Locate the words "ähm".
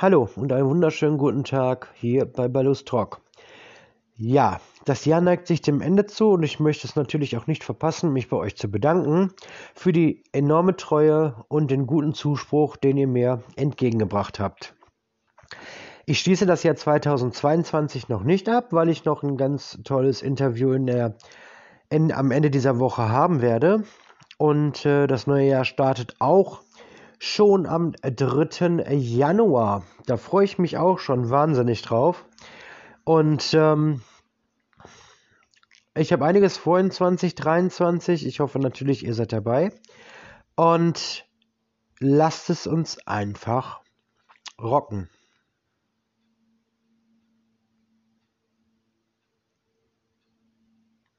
33.54-34.02